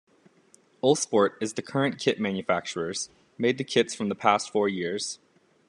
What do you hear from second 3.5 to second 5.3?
the kits from past four years.